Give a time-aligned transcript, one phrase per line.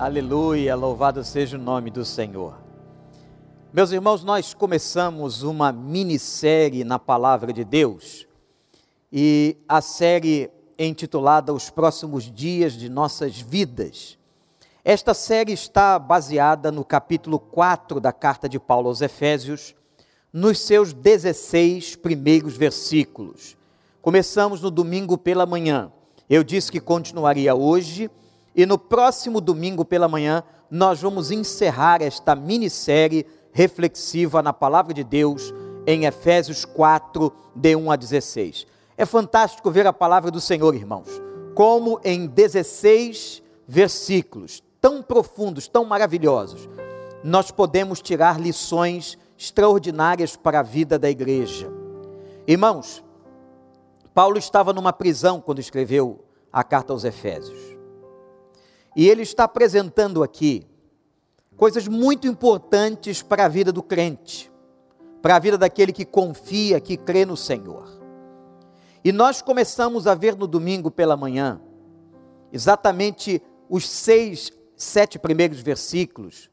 [0.00, 2.58] Aleluia, louvado seja o nome do Senhor.
[3.70, 8.26] Meus irmãos, nós começamos uma minissérie na palavra de Deus
[9.12, 14.18] e a série é intitulada Os Próximos Dias de Nossas Vidas.
[14.82, 19.74] Esta série está baseada no capítulo 4 da carta de Paulo aos Efésios,
[20.32, 23.54] nos seus 16 primeiros versículos.
[24.00, 25.92] Começamos no domingo pela manhã.
[26.26, 28.10] Eu disse que continuaria hoje
[28.54, 35.02] e no próximo domingo pela manhã nós vamos encerrar esta minissérie reflexiva na palavra de
[35.02, 35.52] Deus
[35.86, 38.66] em Efésios 4, de 1 a 16.
[38.96, 41.08] É fantástico ver a palavra do Senhor, irmãos,
[41.54, 46.68] como em 16 versículos tão profundos, tão maravilhosos,
[47.22, 51.70] nós podemos tirar lições extraordinárias para a vida da igreja.
[52.46, 53.04] Irmãos,
[54.14, 57.79] Paulo estava numa prisão quando escreveu a carta aos Efésios.
[58.94, 60.66] E ele está apresentando aqui
[61.56, 64.50] coisas muito importantes para a vida do crente,
[65.20, 68.00] para a vida daquele que confia, que crê no Senhor.
[69.04, 71.60] E nós começamos a ver no domingo pela manhã,
[72.52, 76.50] exatamente os seis, sete primeiros versículos,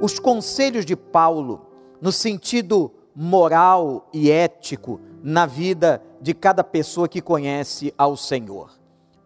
[0.00, 1.66] os conselhos de Paulo,
[2.00, 8.70] no sentido moral e ético, na vida de cada pessoa que conhece ao Senhor.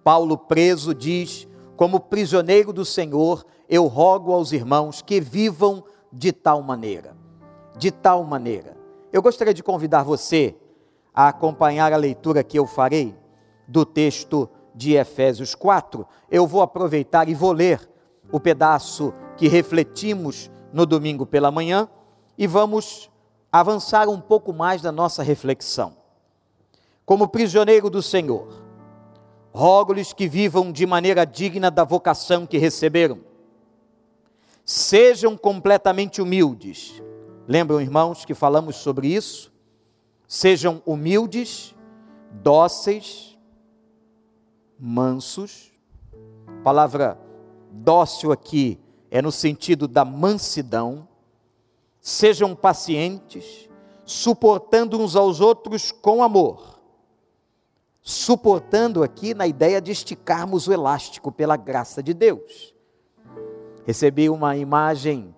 [0.03, 1.47] Paulo, preso, diz:
[1.81, 7.17] Como prisioneiro do Senhor, eu rogo aos irmãos que vivam de tal maneira.
[7.75, 8.77] De tal maneira.
[9.11, 10.55] Eu gostaria de convidar você
[11.15, 13.17] a acompanhar a leitura que eu farei
[13.67, 16.07] do texto de Efésios 4.
[16.31, 17.89] Eu vou aproveitar e vou ler
[18.31, 21.89] o pedaço que refletimos no domingo pela manhã
[22.37, 23.11] e vamos
[23.51, 25.97] avançar um pouco mais na nossa reflexão.
[27.07, 28.70] Como prisioneiro do Senhor,
[29.53, 33.21] rogo-lhes que vivam de maneira digna da vocação que receberam.
[34.65, 37.03] Sejam completamente humildes.
[37.47, 39.53] Lembram, irmãos, que falamos sobre isso?
[40.29, 41.75] Sejam humildes,
[42.31, 43.37] dóceis,
[44.79, 45.73] mansos.
[46.47, 47.19] A palavra
[47.73, 48.79] dócil aqui
[49.11, 51.09] é no sentido da mansidão.
[52.01, 53.69] Sejam pacientes,
[54.07, 56.70] suportando uns aos outros com amor
[58.03, 62.75] suportando aqui na ideia de esticarmos o elástico pela graça de Deus.
[63.85, 65.35] Recebi uma imagem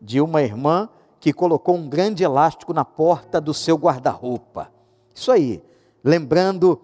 [0.00, 0.88] de uma irmã
[1.20, 4.72] que colocou um grande elástico na porta do seu guarda-roupa.
[5.14, 5.62] Isso aí,
[6.04, 6.80] lembrando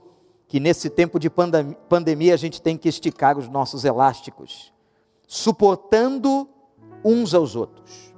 [0.48, 4.72] que nesse tempo de pandemia a gente tem que esticar os nossos elásticos,
[5.26, 6.48] suportando
[7.04, 8.12] uns aos outros.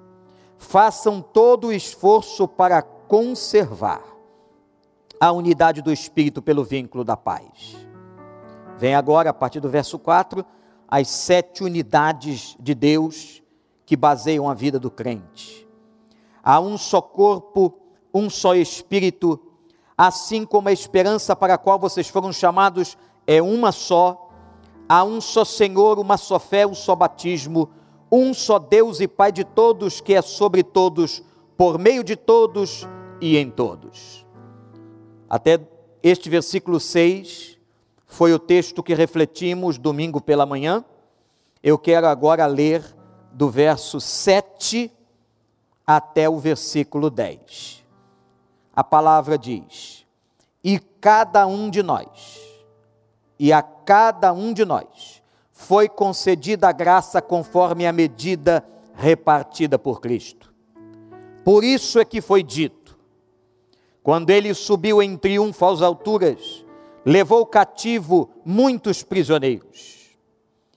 [0.57, 4.14] Façam todo o esforço para conservar
[5.21, 7.77] a unidade do Espírito pelo vínculo da paz.
[8.79, 10.45] Vem agora, a partir do verso 4,
[10.89, 13.43] as sete unidades de Deus
[13.87, 15.67] que baseiam a vida do crente.
[16.43, 17.79] Há um só corpo,
[18.13, 19.41] um só Espírito,
[19.97, 22.97] assim como a esperança para a qual vocês foram chamados
[23.27, 24.31] é uma só.
[24.89, 27.71] Há um só Senhor, uma só fé, um só batismo,
[28.13, 31.23] um só Deus e Pai de todos, que é sobre todos,
[31.57, 32.87] por meio de todos
[33.21, 34.24] e em todos.
[35.34, 35.59] Até
[36.00, 37.59] este versículo 6
[38.06, 40.84] foi o texto que refletimos domingo pela manhã.
[41.61, 42.84] Eu quero agora ler
[43.33, 44.93] do verso 7
[45.84, 47.84] até o versículo 10.
[48.77, 50.06] A palavra diz:
[50.62, 52.41] E cada um de nós,
[53.37, 55.21] e a cada um de nós,
[55.51, 58.65] foi concedida a graça conforme a medida
[58.95, 60.55] repartida por Cristo.
[61.45, 62.84] Por isso é que foi dito:
[64.04, 66.62] quando ele subiu em triunfo às alturas,
[67.06, 70.10] levou cativo muitos prisioneiros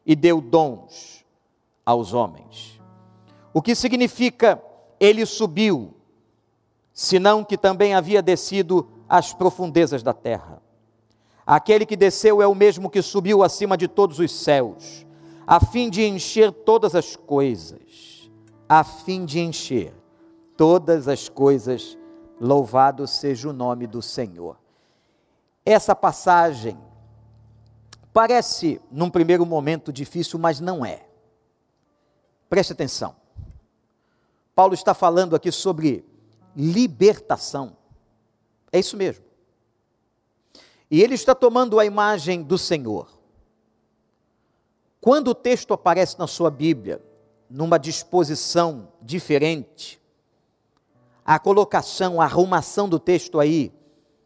[0.05, 1.25] e deu dons
[1.85, 2.79] aos homens.
[3.53, 4.63] O que significa
[4.97, 5.93] ele subiu,
[6.93, 10.61] senão que também havia descido às profundezas da terra.
[11.45, 15.05] Aquele que desceu é o mesmo que subiu acima de todos os céus,
[15.45, 18.31] a fim de encher todas as coisas,
[18.69, 19.94] a fim de encher
[20.56, 21.97] todas as coisas
[22.39, 24.57] Louvado seja o nome do Senhor.
[25.66, 26.78] Essa passagem
[28.13, 31.07] parece, num primeiro momento, difícil, mas não é.
[32.50, 33.16] Preste atenção.
[34.56, 36.06] Paulo está falando aqui sobre
[36.56, 37.78] libertação.
[38.72, 39.24] É isso mesmo.
[40.90, 43.10] E ele está tomando a imagem do Senhor.
[45.01, 47.01] Quando o texto aparece na sua Bíblia,
[47.50, 50.01] numa disposição diferente,
[51.27, 53.74] a colocação, a arrumação do texto aí,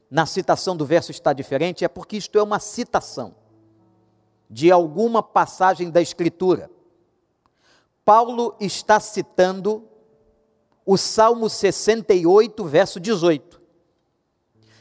[0.07, 3.33] na citação do verso está diferente, é porque isto é uma citação
[4.47, 6.69] de alguma passagem da Escritura.
[8.05, 9.83] Paulo está citando
[10.85, 13.59] o Salmo 68, verso 18.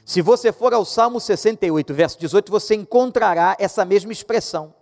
[0.04, 4.74] Se você for ao Salmo 68, verso 18, você encontrará essa mesma expressão.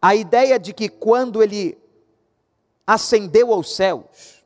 [0.00, 1.78] A ideia de que quando ele
[2.86, 4.41] ascendeu aos céus,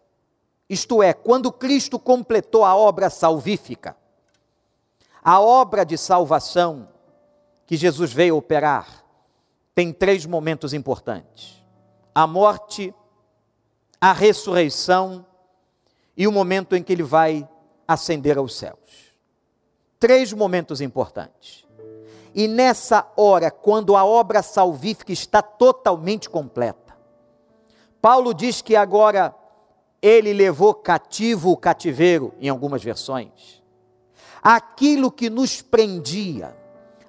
[0.68, 3.96] isto é, quando Cristo completou a obra salvífica,
[5.22, 6.88] a obra de salvação
[7.66, 9.04] que Jesus veio operar,
[9.74, 11.62] tem três momentos importantes:
[12.14, 12.94] a morte,
[14.00, 15.24] a ressurreição
[16.16, 17.48] e o momento em que ele vai
[17.86, 19.14] ascender aos céus.
[20.00, 21.64] Três momentos importantes.
[22.34, 26.96] E nessa hora, quando a obra salvífica está totalmente completa,
[28.00, 29.34] Paulo diz que agora
[30.06, 33.60] ele levou cativo o cativeiro, em algumas versões.
[34.40, 36.56] Aquilo que nos prendia,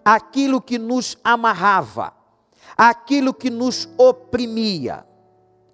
[0.03, 2.11] aquilo que nos amarrava,
[2.75, 5.05] aquilo que nos oprimia,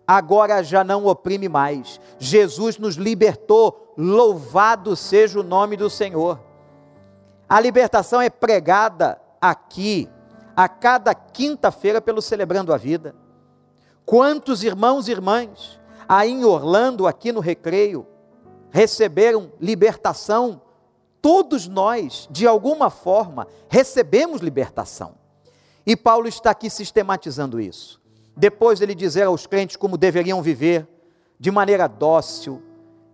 [0.06, 1.98] agora já não oprime mais.
[2.20, 6.42] Jesus nos libertou, louvado seja o nome do Senhor.
[7.48, 10.10] A libertação é pregada aqui,
[10.58, 13.16] a cada quinta-feira, pelo Celebrando a Vida.
[14.06, 18.06] Quantos irmãos e irmãs, aí em Orlando, aqui no Recreio,
[18.70, 20.62] receberam libertação?
[21.22, 25.16] Todos nós, de alguma forma, recebemos libertação.
[25.86, 28.02] E Paulo está aqui sistematizando isso.
[28.36, 30.88] Depois ele dizer aos crentes como deveriam viver,
[31.40, 32.62] de maneira dócil,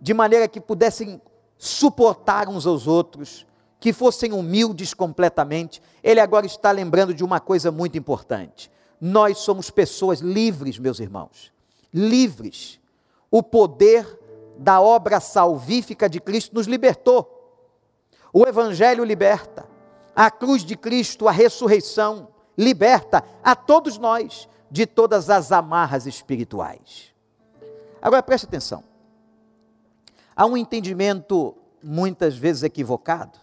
[0.00, 1.20] de maneira que pudessem
[1.58, 3.46] suportar uns aos outros,
[3.78, 5.82] que fossem humildes completamente.
[6.02, 8.70] Ele agora está lembrando de uma coisa muito importante.
[9.00, 11.52] Nós somos pessoas livres, meus irmãos,
[11.92, 12.79] livres.
[13.30, 14.18] O poder
[14.56, 17.36] da obra salvífica de Cristo nos libertou.
[18.32, 19.66] O Evangelho liberta,
[20.14, 27.14] a cruz de Cristo, a ressurreição, liberta a todos nós de todas as amarras espirituais.
[28.00, 28.84] Agora preste atenção.
[30.34, 33.38] Há um entendimento muitas vezes equivocado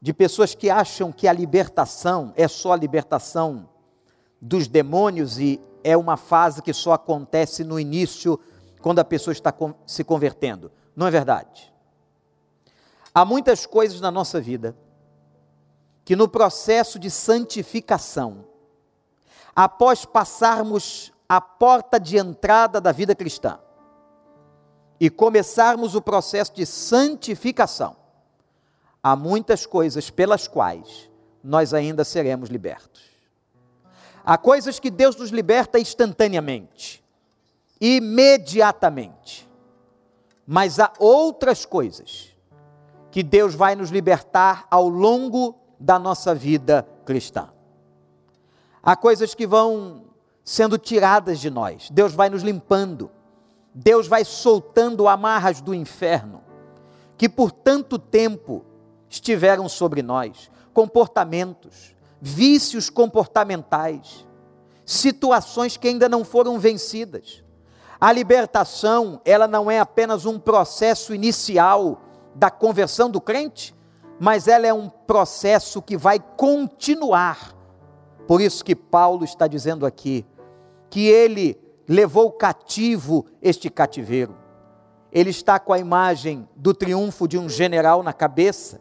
[0.00, 3.68] de pessoas que acham que a libertação é só a libertação
[4.40, 8.40] dos demônios e é uma fase que só acontece no início,
[8.80, 9.54] quando a pessoa está
[9.86, 10.70] se convertendo.
[10.94, 11.72] Não é verdade.
[13.14, 14.76] Há muitas coisas na nossa vida
[16.04, 18.44] que no processo de santificação,
[19.54, 23.60] após passarmos a porta de entrada da vida cristã
[24.98, 27.96] e começarmos o processo de santificação,
[29.02, 31.08] há muitas coisas pelas quais
[31.42, 33.10] nós ainda seremos libertos.
[34.24, 37.02] Há coisas que Deus nos liberta instantaneamente,
[37.80, 39.48] imediatamente.
[40.46, 42.36] Mas há outras coisas
[43.10, 47.48] que Deus vai nos libertar ao longo da nossa vida cristã.
[48.82, 50.04] Há coisas que vão
[50.44, 53.10] sendo tiradas de nós, Deus vai nos limpando,
[53.74, 56.42] Deus vai soltando amarras do inferno,
[57.16, 58.64] que por tanto tempo
[59.08, 64.26] estiveram sobre nós comportamentos, vícios comportamentais,
[64.86, 67.44] situações que ainda não foram vencidas.
[68.00, 72.00] A libertação, ela não é apenas um processo inicial
[72.34, 73.74] da conversão do crente,
[74.18, 77.54] mas ela é um processo que vai continuar.
[78.26, 80.24] Por isso que Paulo está dizendo aqui
[80.88, 84.34] que ele levou cativo este cativeiro.
[85.12, 88.80] Ele está com a imagem do triunfo de um general na cabeça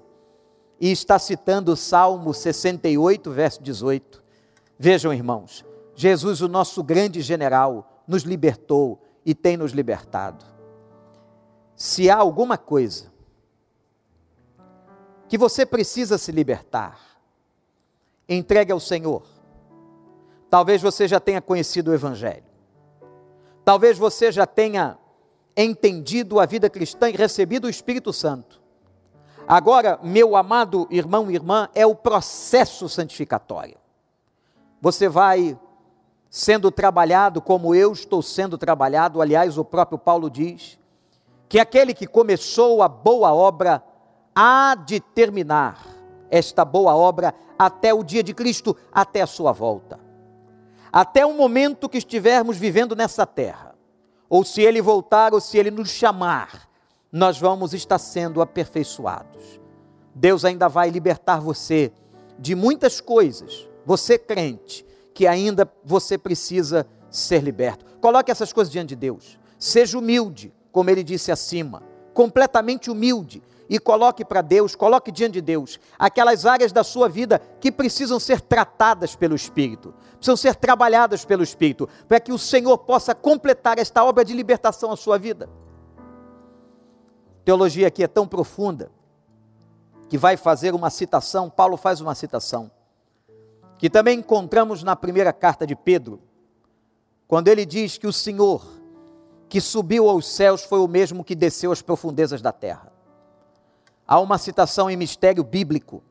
[0.79, 4.23] e está citando o Salmo 68, verso 18.
[4.77, 10.45] Vejam, irmãos, Jesus, o nosso grande general, nos libertou e tem nos libertado.
[11.75, 13.09] Se há alguma coisa
[15.29, 16.99] que você precisa se libertar.
[18.27, 19.23] Entregue ao Senhor.
[20.49, 22.43] Talvez você já tenha conhecido o Evangelho.
[23.63, 24.97] Talvez você já tenha
[25.55, 28.59] entendido a vida cristã e recebido o Espírito Santo.
[29.47, 33.77] Agora, meu amado irmão e irmã, é o processo santificatório.
[34.81, 35.59] Você vai
[36.29, 40.77] sendo trabalhado como eu estou sendo trabalhado, aliás, o próprio Paulo diz
[41.48, 43.83] que aquele que começou a boa obra
[44.36, 45.83] há de terminar
[46.29, 50.00] esta boa obra até o dia de Cristo, até a sua volta.
[50.91, 53.75] Até o momento que estivermos vivendo nessa terra,
[54.29, 56.69] ou se ele voltar, ou se ele nos chamar,
[57.12, 59.59] nós vamos estar sendo aperfeiçoados.
[60.13, 61.91] Deus ainda vai libertar você
[62.38, 64.86] de muitas coisas, você crente,
[65.19, 67.83] que ainda você precisa ser liberto.
[67.99, 69.38] Coloque essas coisas diante de Deus.
[69.57, 71.83] Seja humilde, como ele disse acima,
[72.13, 77.38] completamente humilde e coloque para Deus, coloque diante de Deus aquelas áreas da sua vida
[77.59, 82.77] que precisam ser tratadas pelo Espírito, precisam ser trabalhadas pelo Espírito, para que o Senhor
[82.77, 85.49] possa completar esta obra de libertação à sua vida.
[87.43, 88.89] Teologia aqui é tão profunda
[90.07, 92.71] que vai fazer uma citação, Paulo faz uma citação,
[93.79, 96.21] que também encontramos na primeira carta de Pedro,
[97.25, 98.62] quando ele diz que o Senhor
[99.48, 102.91] que subiu aos céus foi o mesmo que desceu às profundezas da terra.
[104.05, 106.03] Há uma citação em mistério bíblico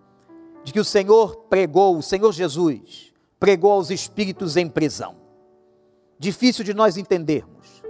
[0.64, 5.16] de que o Senhor pregou, o Senhor Jesus pregou aos espíritos em prisão.
[6.18, 7.82] Difícil de nós entendermos.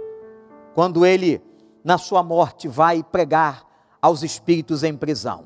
[0.75, 1.41] Quando ele,
[1.83, 3.65] na sua morte, vai pregar
[4.01, 5.45] aos espíritos em prisão.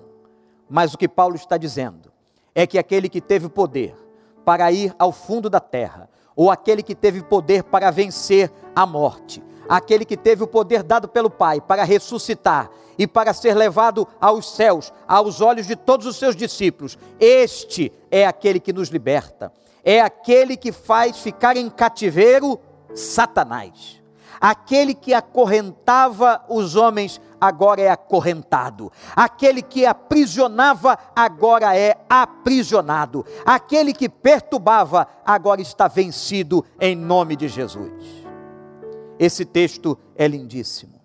[0.68, 2.12] Mas o que Paulo está dizendo
[2.54, 4.03] é que aquele que teve poder
[4.46, 9.44] para ir ao fundo da terra, ou aquele que teve poder para vencer a morte,
[9.68, 14.56] aquele que teve o poder dado pelo Pai para ressuscitar e para ser levado aos
[14.56, 16.98] céus, aos olhos de todos os seus discípulos.
[17.20, 19.52] Este é aquele que nos liberta,
[19.84, 22.60] é aquele que faz ficar em cativeiro
[22.94, 24.03] Satanás.
[24.44, 28.92] Aquele que acorrentava os homens agora é acorrentado.
[29.16, 33.26] Aquele que aprisionava agora é aprisionado.
[33.46, 38.04] Aquele que perturbava agora está vencido em nome de Jesus.
[39.18, 41.00] Esse texto é lindíssimo.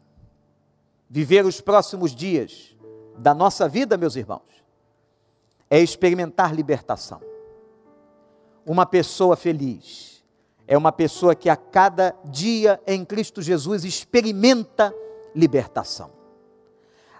[1.09, 2.76] Viver os próximos dias
[3.16, 4.64] da nossa vida, meus irmãos,
[5.71, 7.21] é experimentar libertação.
[8.66, 10.17] Uma pessoa feliz
[10.68, 14.94] é uma pessoa que a cada dia em Cristo Jesus experimenta
[15.34, 16.10] libertação.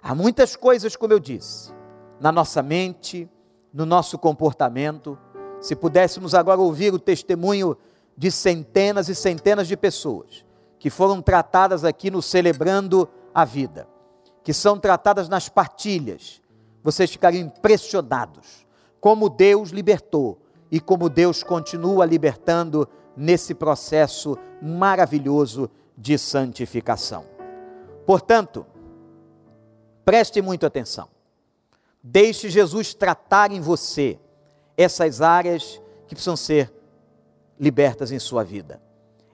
[0.03, 1.73] Há muitas coisas, como eu disse,
[2.21, 3.27] na nossa mente,
[3.73, 5.19] no nosso comportamento.
[5.63, 7.75] Se pudéssemos agora ouvir o testemunho
[8.15, 10.45] de centenas e centenas de pessoas
[10.79, 13.89] que foram tratadas aqui no Celebrando a Vida,
[14.45, 16.43] que são tratadas nas partilhas,
[16.85, 18.67] vocês ficariam impressionados
[19.01, 20.39] como Deus libertou
[20.71, 22.87] e como Deus continua libertando
[23.19, 27.27] nesse processo maravilhoso de santificação.
[28.07, 28.65] Portanto,
[30.05, 31.09] preste muita atenção.
[32.03, 34.19] Deixe Jesus tratar em você
[34.77, 36.73] essas áreas que precisam ser
[37.59, 38.81] libertas em sua vida.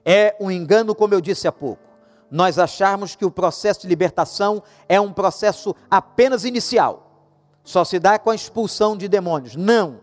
[0.03, 1.83] É um engano, como eu disse há pouco,
[2.29, 7.29] nós acharmos que o processo de libertação é um processo apenas inicial,
[7.63, 9.55] só se dá com a expulsão de demônios.
[9.55, 9.99] Não!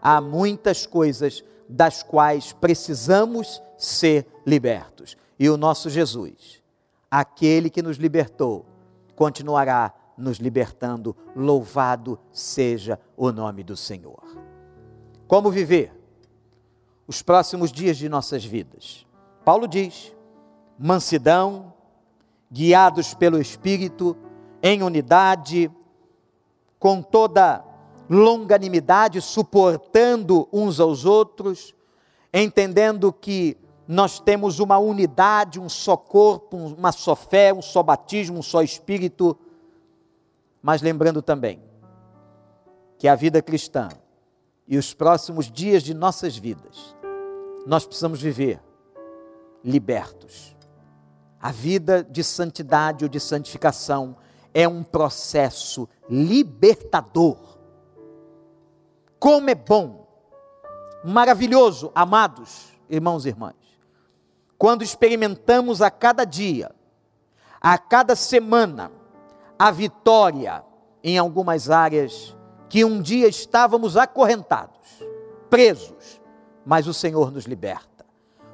[0.00, 5.16] Há muitas coisas das quais precisamos ser libertos.
[5.38, 6.62] E o nosso Jesus,
[7.10, 8.66] aquele que nos libertou,
[9.16, 11.16] continuará nos libertando.
[11.34, 14.22] Louvado seja o nome do Senhor.
[15.26, 15.92] Como viver
[17.06, 19.06] os próximos dias de nossas vidas?
[19.44, 20.14] Paulo diz:
[20.78, 21.72] mansidão,
[22.50, 24.16] guiados pelo Espírito,
[24.62, 25.70] em unidade,
[26.78, 27.64] com toda
[28.08, 31.74] longanimidade, suportando uns aos outros,
[32.32, 33.56] entendendo que
[33.86, 38.62] nós temos uma unidade, um só corpo, uma só fé, um só batismo, um só
[38.62, 39.36] espírito,
[40.62, 41.62] mas lembrando também
[42.98, 43.88] que a vida cristã
[44.66, 46.96] e os próximos dias de nossas vidas,
[47.66, 48.60] nós precisamos viver
[49.62, 50.56] libertos.
[51.40, 54.16] A vida de santidade ou de santificação
[54.54, 57.53] é um processo libertador.
[59.24, 60.06] Como é bom,
[61.02, 63.54] maravilhoso, amados irmãos e irmãs,
[64.58, 66.70] quando experimentamos a cada dia,
[67.58, 68.92] a cada semana,
[69.58, 70.62] a vitória
[71.02, 72.36] em algumas áreas
[72.68, 75.02] que um dia estávamos acorrentados,
[75.48, 76.20] presos,
[76.62, 77.94] mas o Senhor nos liberta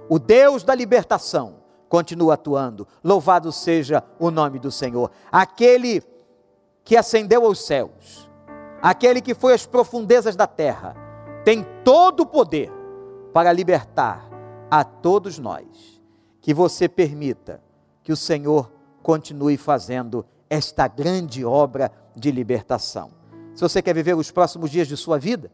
[0.09, 1.57] o Deus da libertação
[1.89, 2.87] continua atuando.
[3.03, 5.11] Louvado seja o nome do Senhor.
[5.33, 6.01] Aquele
[6.85, 8.30] que ascendeu aos céus,
[8.83, 10.97] aquele que foi às profundezas da terra,
[11.45, 12.71] tem todo o poder
[13.33, 14.29] para libertar
[14.71, 16.01] a todos nós.
[16.41, 17.63] Que você permita
[18.03, 18.73] que o Senhor
[19.03, 23.11] continue fazendo esta grande obra de libertação.
[23.55, 25.51] Se você quer viver os próximos dias de sua vida,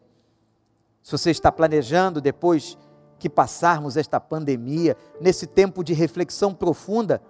[1.02, 2.78] se você está planejando depois
[3.18, 7.20] que passarmos esta pandemia, nesse tempo de reflexão profunda,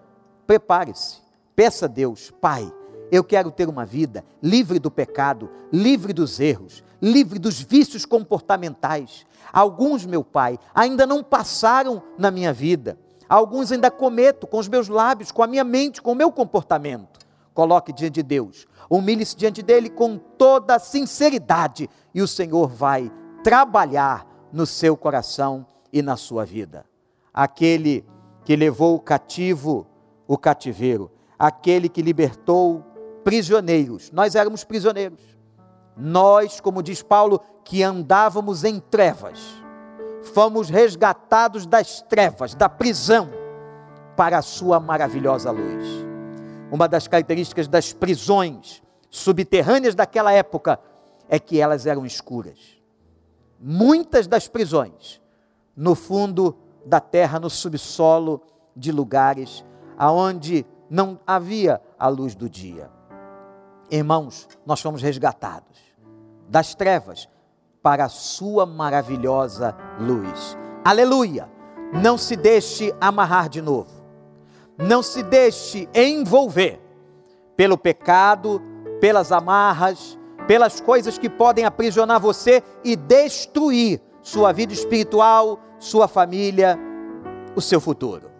[0.46, 1.18] prepare-se,
[1.54, 2.72] peça a Deus, Pai,
[3.10, 9.26] eu quero ter uma vida livre do pecado, livre dos erros, livre dos vícios comportamentais.
[9.52, 12.98] Alguns, meu Pai, ainda não passaram na minha vida.
[13.28, 17.20] Alguns ainda cometo com os meus lábios, com a minha mente, com o meu comportamento.
[17.54, 23.10] Coloque diante de Deus, humilhe-se diante dele com toda sinceridade e o Senhor vai
[23.42, 26.84] trabalhar no seu coração e na sua vida.
[27.32, 28.04] Aquele
[28.44, 29.86] que levou o cativo
[30.26, 32.84] o cativeiro, aquele que libertou
[33.26, 34.12] prisioneiros.
[34.12, 35.18] Nós éramos prisioneiros.
[35.96, 39.40] Nós, como diz Paulo, que andávamos em trevas,
[40.32, 43.28] fomos resgatados das trevas, da prisão,
[44.16, 45.84] para a sua maravilhosa luz.
[46.70, 48.80] Uma das características das prisões
[49.10, 50.78] subterrâneas daquela época
[51.28, 52.80] é que elas eram escuras.
[53.58, 55.20] Muitas das prisões,
[55.74, 58.40] no fundo da terra, no subsolo
[58.76, 59.64] de lugares
[59.98, 62.94] aonde não havia a luz do dia.
[63.90, 65.78] Irmãos, nós fomos resgatados
[66.48, 67.28] das trevas
[67.82, 70.56] para a sua maravilhosa luz.
[70.84, 71.48] Aleluia!
[71.92, 73.90] Não se deixe amarrar de novo.
[74.76, 76.80] Não se deixe envolver
[77.56, 78.60] pelo pecado,
[79.00, 86.76] pelas amarras, pelas coisas que podem aprisionar você e destruir sua vida espiritual, sua família,
[87.54, 88.30] o seu futuro.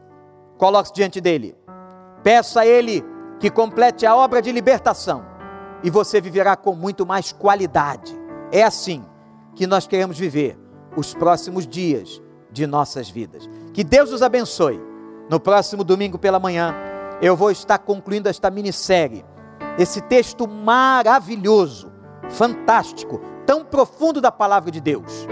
[0.59, 1.57] Coloque-se diante dele.
[2.25, 3.05] Peça a ele
[3.39, 5.36] que complete a obra de libertação
[5.83, 8.17] e você viverá com muito mais qualidade.
[8.51, 9.05] É assim
[9.55, 10.59] que nós queremos viver
[10.97, 13.49] os próximos dias de nossas vidas.
[13.73, 14.81] Que Deus nos abençoe.
[15.29, 16.75] No próximo domingo pela manhã,
[17.21, 19.25] eu vou estar concluindo esta minissérie,
[19.79, 21.93] esse texto maravilhoso,
[22.31, 25.27] fantástico, tão profundo da palavra de Deus.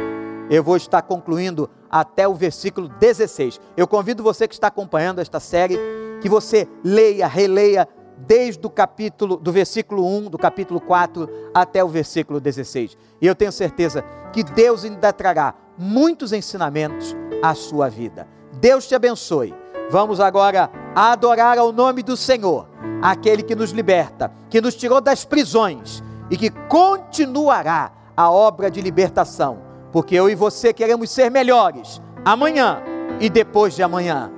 [0.51, 3.61] Eu vou estar concluindo até o versículo 16.
[3.77, 5.79] Eu convido você que está acompanhando esta série
[6.21, 7.89] que você leia, releia
[8.27, 12.97] desde o capítulo do versículo 1, do capítulo 4 até o versículo 16.
[13.21, 18.27] E eu tenho certeza que Deus ainda trará muitos ensinamentos à sua vida.
[18.55, 19.55] Deus te abençoe.
[19.91, 22.69] Vamos agora adorar ao nome do Senhor,
[23.03, 28.81] aquele que nos liberta, que nos tirou das prisões e que continuará a obra de
[28.81, 29.59] libertação,
[29.93, 32.83] porque eu e você queremos ser melhores amanhã
[33.21, 34.33] e depois de amanhã.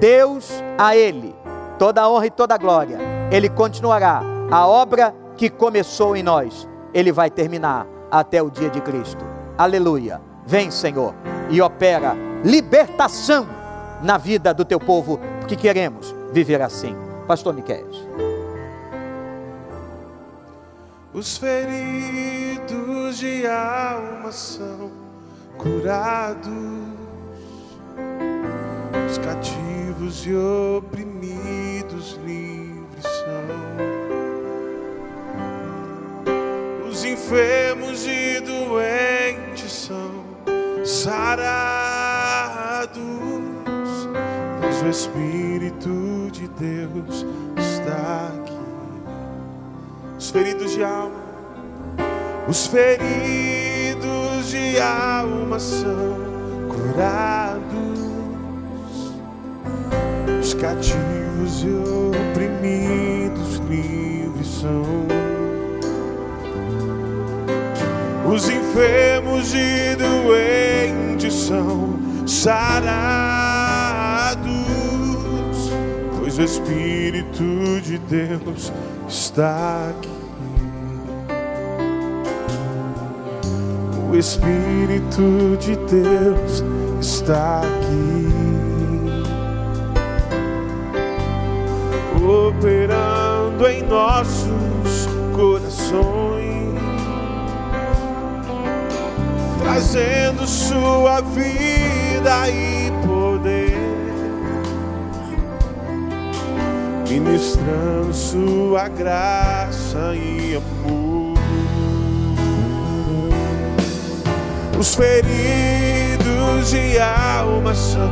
[0.00, 1.34] Deus a Ele
[1.78, 3.15] toda a honra e toda a glória.
[3.30, 6.68] Ele continuará a obra que começou em nós.
[6.94, 9.24] Ele vai terminar até o dia de Cristo.
[9.58, 10.20] Aleluia.
[10.46, 11.12] Vem, Senhor,
[11.50, 12.14] e opera
[12.44, 13.46] libertação
[14.02, 16.94] na vida do teu povo, porque queremos viver assim.
[17.26, 17.84] Pastor Miquel.
[21.12, 24.92] Os feridos de alma são
[25.58, 26.52] curados,
[29.10, 33.44] os cativos e oprimidos livres são,
[36.88, 40.24] os enfermos e doentes são
[40.84, 41.66] sarados,
[44.60, 48.56] pois o Espírito de Deus está aqui.
[50.18, 51.14] Os feridos de alma,
[52.48, 56.16] os feridos de alma são
[56.68, 57.65] curados, os
[60.60, 64.82] cativos e oprimidos livres são,
[68.32, 72.56] os enfermos e doentes são sarados,
[76.18, 77.44] pois o Espírito
[77.82, 78.72] de Deus
[79.08, 80.08] está aqui.
[84.10, 86.64] O Espírito de Deus
[87.00, 88.28] está aqui,
[92.26, 96.74] operando em nossos corações,
[99.62, 103.86] trazendo Sua vida e poder.
[107.08, 111.36] ministrando Sua graça e amor.
[114.78, 118.10] Os feridos de alma são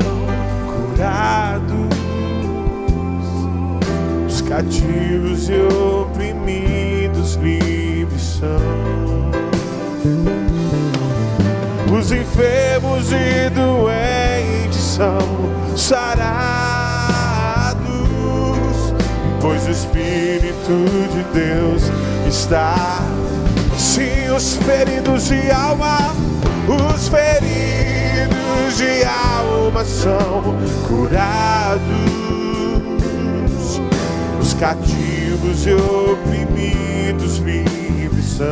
[0.67, 1.94] curados, os
[4.49, 5.55] cativos e
[6.03, 9.35] oprimidos livres são.
[11.97, 15.19] Os enfermos e doentes são
[15.77, 16.55] sarados,
[19.41, 21.83] pois o Espírito de Deus
[22.29, 23.01] está.
[23.79, 26.15] Sim, os feridos de alma,
[26.69, 30.43] os feridos de alma são
[30.89, 32.44] curados,
[34.55, 38.47] os cativos e oprimidos livres são.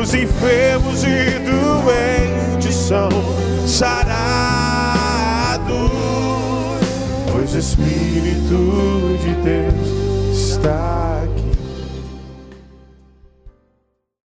[0.00, 3.08] Os enfermos e doentes são
[3.66, 4.14] sarados,
[7.32, 9.88] pois o Espírito de Deus
[10.36, 11.03] está